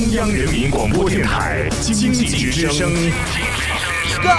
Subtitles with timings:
[0.00, 2.90] 中央人民广播电台经济之声，
[4.24, 4.32] 高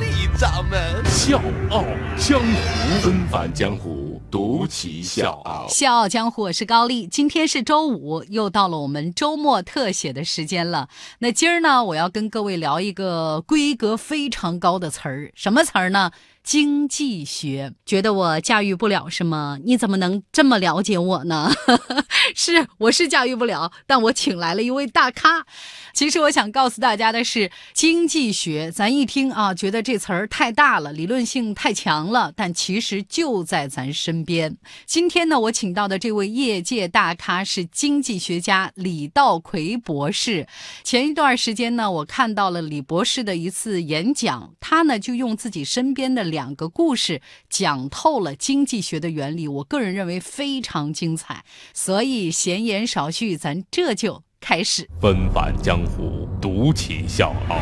[0.00, 1.40] 丽掌门笑
[1.70, 1.84] 傲
[2.18, 5.68] 江湖，纷返江湖，独骑笑傲。
[5.68, 7.06] 笑傲江湖，我是高丽。
[7.06, 10.88] 今天是周五，又到了我们周末特写的时间了。
[11.20, 16.10] 那今儿呢，我要跟各位聊一个规格非常高的词儿，什么词儿呢？
[16.44, 17.72] 经济学。
[17.84, 19.58] 觉得我驾驭不了是吗？
[19.64, 21.50] 你怎么能这么了解我呢？
[22.36, 25.46] 是，我是驾驭不了，但我请来了一位大咖。
[25.92, 34.56] 其实我想告诉大家的是，经济学，咱一听啊，觉得这词儿太大了，理论性太强了，但其实就在咱身边。
[34.86, 40.46] 今天呢，我请到的这位业界大咖是经济学家李道葵博士。
[40.82, 51.44] 前一段时间呢，我看到了李博士的一次演讲，他呢就用自己身边的两个故事讲透了经济学的原理，我个人认为非常精彩。
[51.72, 54.90] 所以闲言少叙，咱这就开始。
[55.00, 57.60] 纷繁江湖，独起笑傲。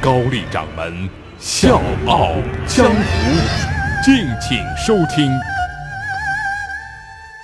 [0.00, 2.32] 高丽掌门笑傲
[2.66, 3.02] 江湖，
[4.04, 5.51] 敬请收听。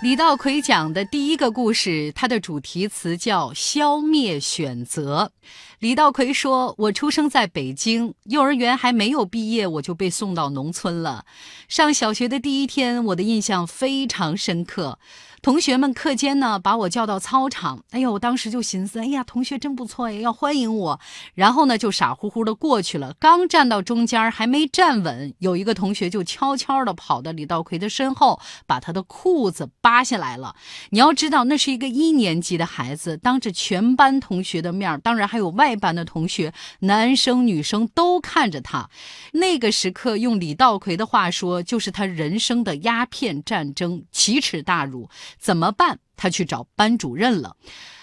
[0.00, 5.32] 李道葵讲的第一个故事，它的主题词叫“消灭选择”。
[5.80, 11.24] 李道葵说：“我出生在北京，幼儿园还没有毕业，我就被送到农村了。
[11.68, 15.00] 上小学的第一天，我的印象非常深刻。
[15.40, 17.84] 同学们课间呢，把我叫到操场。
[17.90, 21.00] 哎呦，我当时就寻思，哎呀，同学真不错呀，要欢迎我。
[21.34, 23.14] 然后呢，就傻乎乎的过去了。
[23.20, 30.56] 刚站到中间，还没站稳，有一个同学就悄悄的跑到李道葵的身后，把他的裤子扒下来了。
[30.90, 38.90] 你要知道，那是一个一年级的孩子，当着全班同学的面，当然还有外班的同学，男生女生都看着他。
[39.32, 45.08] 那个时刻，用李道葵的话说，就是他人生的鸦片战争，奇耻大辱。
[45.38, 46.00] 怎么办？
[46.16, 47.56] 他去找班主任了。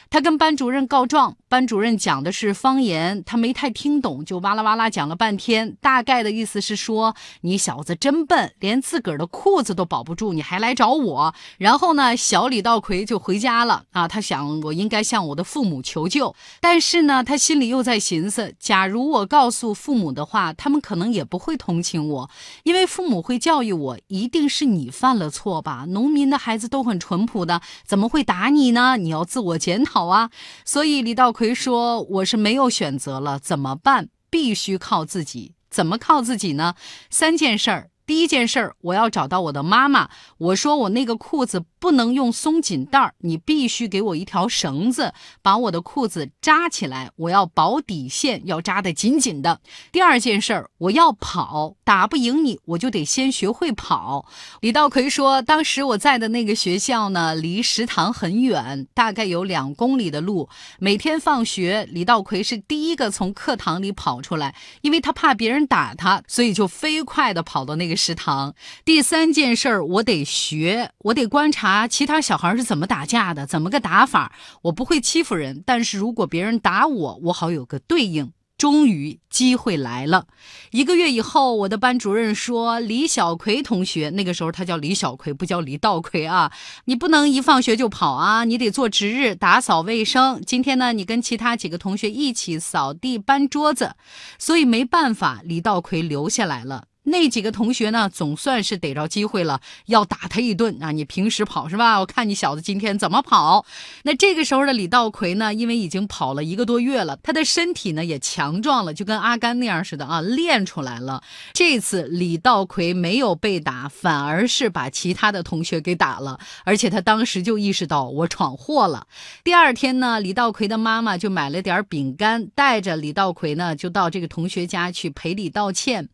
[0.09, 5.77] 他跟班主任告状，班主任讲的是方言，他没太听懂，就哇啦哇啦讲了半天。
[5.79, 11.33] 大概的意思是说，你小子真笨，连自个儿的裤子都保不住，你还来找我。
[11.57, 14.05] 然后呢，小李道葵就回家了啊。
[14.05, 16.35] 他想，我应该向我的父母求救。
[16.59, 22.29] 但是呢，他心里又在寻思，假如我告诉父母的话，他们可能也不会同情我，
[22.63, 25.85] 因为父母会教育我，一定是你犯了错吧？
[25.87, 28.97] 农民的孩子都很淳朴的，怎么会打你呢？
[28.97, 30.07] 你要自我检讨。
[30.07, 30.29] 啊，
[30.65, 34.09] 所以李道奎谁说：“我是没有选择了，怎么办？
[34.31, 35.53] 必须靠自己。
[35.69, 36.73] 怎么靠自己呢？
[37.11, 37.91] 三件事儿。
[38.05, 40.09] 第一件事儿，我要找到我的妈妈。
[40.37, 45.11] 我说我那个裤子不能用松紧带儿，你必须给我一条绳子，
[45.41, 47.09] 把我的裤子扎起来。
[47.15, 49.59] 我要保底线，要扎得紧紧的。
[49.91, 54.27] 第二件事儿，我要跑，打不赢你，我就得先学会跑。
[54.61, 60.47] 李道葵说，当时我在的那个学校呢，离食堂很远，大概有两公里的路。
[60.77, 67.94] 每天放学，李道葵是第一个从课堂里跑出来，因为他怕别人打他，所以就飞快地跑到那个。
[67.95, 74.33] 食堂第三件事儿，我得学，我得观察其他小孩是怎么打架的，怎么个打法。
[74.63, 78.31] 我不会欺负人，但是如果别人打我，我好有个对应。
[78.57, 80.27] 终于机会来了，
[80.71, 86.49] 一个月以后，我的班主任说：“李小葵同学，那个时候他叫李小葵，不叫李道葵啊，
[86.85, 90.41] 你不能一放学就跑啊，你得做值日，打扫卫生。
[90.47, 93.95] 今天呢，你跟其他几个同学一起扫地、搬桌子。
[94.39, 100.91] 所以没办法，李道葵留下来了。”那几个同学呢，总算是逮着机会了，要打他一顿啊！
[100.91, 101.99] 你平时跑是吧？
[101.99, 103.63] 我看你小子今天怎么跑。
[104.03, 111.21] 那这个时候的李道葵呢，因为已经跑了一个多月了，他的身体呢也强壮了，就跟阿甘那样似的啊，练出来了。
[111.53, 119.05] 这次李道葵没有被打，反而是把其他的同学给打了，而且他当时就意识到我闯祸了。
[119.43, 126.09] 第二天呢，李道葵的妈妈就买了点饼干，带着李道葵呢就到这个同学家去赔礼道歉。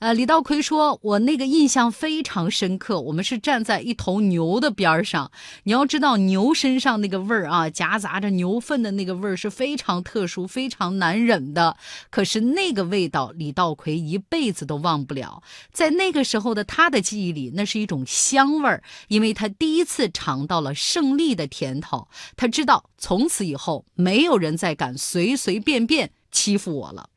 [0.00, 0.31] 呃，李道。
[0.32, 2.98] 道奎说：“我那个印象非常深刻。
[2.98, 5.30] 我们是站在一头牛的边上，
[5.64, 11.76] 你要知道牛身上那个味儿啊，夹杂着牛粪的那个味儿是非常特殊、非常难忍的。
[12.08, 15.42] 可是那个味道，李道葵一辈子都忘不了。
[15.70, 22.08] 在那个时候的他的记忆里，那是一种香味儿，因为他第一次尝到了胜利的甜头。
[22.36, 27.10] 他知道从此以后，没有人再敢随随便便欺负我了。”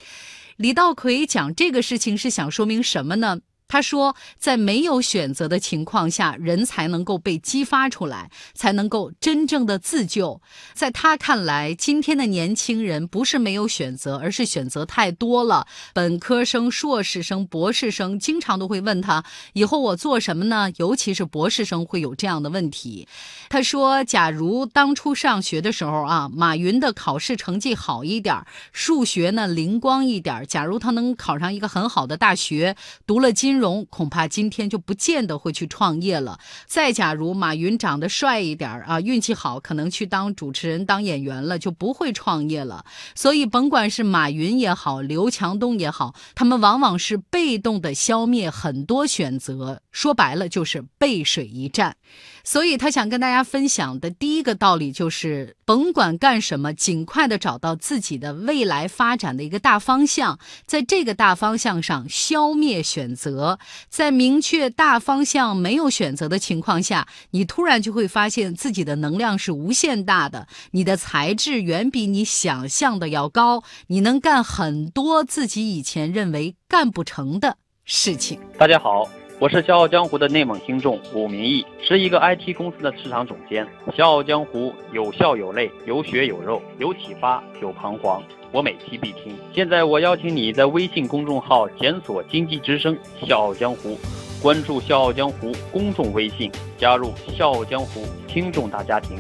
[0.57, 3.41] 李道葵讲这个事情是想说明什么呢？
[3.67, 10.39] 他说，在没有选择的情况下，人才能够被激发出来，才能够真正的自救。
[10.73, 15.65] 在他看来，今天的年轻人不是没有选择，而是选择太多了。
[15.93, 23.07] 本科生、硕士生、博士生经常都会问他：“以后我做什么呢？”尤其是博士生会有这样的问题。
[23.49, 32.75] 他说：“假如当初上学的时候啊，马云的考试成绩好一点，数学呢灵光一点，假如他能考上一个很好的大学，
[33.07, 36.37] 读了金。”金融恐怕今天就不见得会去创业了。
[36.65, 42.83] 再假如马云长得帅一点啊，运气好，可能去当主持人、当演员了，就不会创业了。
[43.15, 49.81] 所以，甭管是马云也好，刘强东也好，他们往往是被动的消灭很多选择。
[49.89, 51.95] 说白了，就是背水一战。
[52.43, 63.44] 所以他想跟大家分享的第一个道理就是，甭管干什么，尽快的找到自己的未来发展的一个大方向，在这个大方向上消灭选择。
[63.89, 78.39] 在明确大方向没有选择的情况下，你突然就会发现自己的能量是无限大的，你的才智远比你想象的要高，你能干很多自己以前认为干不成的事情。
[78.57, 79.07] 大家好。
[79.37, 83.67] 我是《笑傲江湖》的内蒙听众武明义，是一个 IT 公司的市场总监。
[83.95, 88.23] 《笑傲江湖》有笑有泪，有血有肉，有启发有彷徨，
[88.53, 89.35] 我每期必听。
[89.53, 92.97] 现在我邀请你在微信公众号检索“经济之声
[93.27, 93.99] 笑傲江湖”，
[94.41, 99.17] 关注“笑傲江湖”公众微信，加入“笑傲江湖”听众大家庭。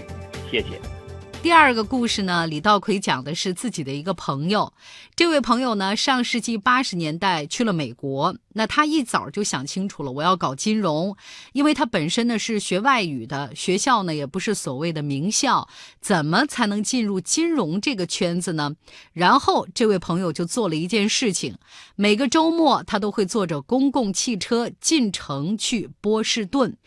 [0.49, 0.79] 谢谢。
[1.43, 4.71] 第二个故事呢，李道奎讲的是自己的一个朋友。
[5.13, 8.33] 这位朋友呢，上世纪八十年代去了美国。
[8.57, 11.15] 那他一早就想清楚了，我要搞金融，
[11.51, 15.67] 因为他本身呢是学外语的，学校呢也不是所谓的名校，
[15.99, 18.75] 怎么才能进入金融这个圈子呢？
[19.11, 21.57] 然后这位朋友就做了一件事情，
[21.97, 26.77] 每个周末他都会坐着公共汽车进城去波士顿。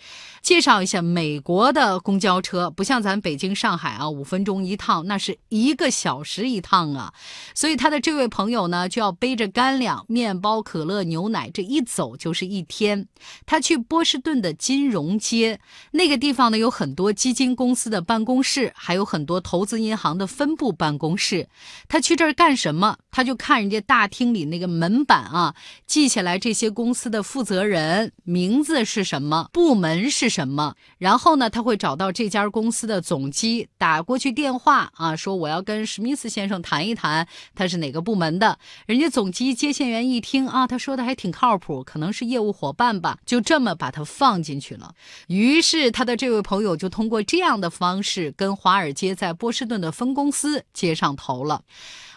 [0.41, 7.13] 介绍一下美国的公交车，不像咱北京、上海啊，五分钟一趟，那是一个小时一趟啊。
[7.55, 11.51] 所以他的这位朋友呢，就要背着干粮、面包、可乐、牛奶。
[11.59, 13.09] 这一走就是一天。
[13.45, 15.59] 他去波士顿的金融街，
[15.91, 21.49] 那个地方呢有很多基金公司的办公室，还有很多投资银行的分部办公室。
[21.89, 22.99] 他去这儿干什么？
[23.11, 30.77] 他就看人家大厅里那个门板啊，记下来这些公司的负责人名字是什么，部门是什么。
[30.99, 37.27] 然后呢，他会找到这家公司的总机，打过去电话啊，说我要跟史密斯先生谈一谈，
[37.57, 38.61] 他是哪个部门的。
[38.87, 41.48] 人家总机接线员一听啊，他说的还挺靠。
[41.49, 44.95] 靠谱，可能是业务伙伴吧，就这么把他放进去了。
[45.29, 51.63] 于是他的这位朋友就通过这样的方式跟华尔街在波士顿的分公司接上头了。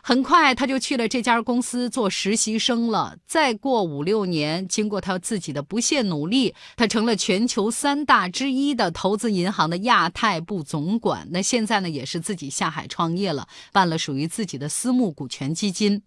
[0.04, 3.18] 很快，他就去了这家公司做实习生了。
[3.28, 11.28] 再过五六年，经过他自己的不懈努力，他成了全球三大之一的投资银行的亚太部总管。
[11.32, 16.02] 那现在呢，也是自己下海创业了，办了属于自己的私募股权基金。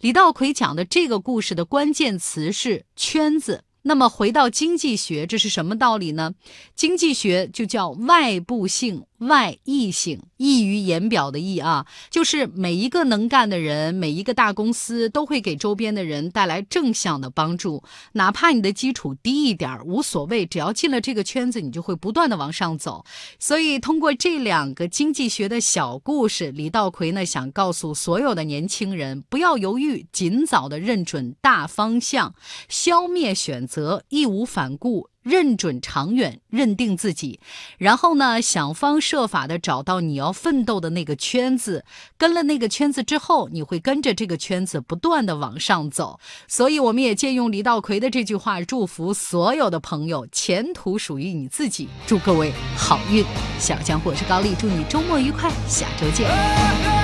[0.00, 3.64] 李道奎讲的这个故事的关键词是圈子。
[3.82, 6.34] 那么回到经济学，这是什么道理呢？
[6.76, 9.06] 经济学就叫外部性。
[9.20, 17.82] 外溢性，溢于言表的溢啊，就是每一个能干的人，每一个大公司都会给周边的人带来正向的帮助，
[18.12, 23.04] 哪怕你的基础低一点无所谓，只要进了这个圈子，你就会不断的往上走。
[23.38, 32.34] 所以通过这两个经济学的小故事，李道奎呢想告诉所有的年轻人，不要犹豫，尽早的认准大方向，
[32.68, 35.08] 消灭选择，义无反顾。
[35.22, 37.40] 认准长远，认定自己，
[37.78, 41.84] 然后呢，想方设法的找到你要奋斗的那个圈子。
[42.16, 46.18] 跟了那个圈子之后，你会跟着这个圈子不断的往上走。
[46.48, 51.88] 所以，我们也借用李道奎的这句话，祝福所有的朋友，前途属于你自己。
[52.06, 53.24] 祝各位好运，
[53.58, 56.99] 小江我是高丽，祝你周末愉快，下周见。